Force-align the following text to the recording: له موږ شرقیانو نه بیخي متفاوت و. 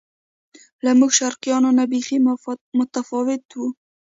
له 0.83 0.91
موږ 0.99 1.11
شرقیانو 1.19 1.69
نه 1.77 1.83
بیخي 1.91 2.17
متفاوت 2.79 3.45
و. 3.57 3.61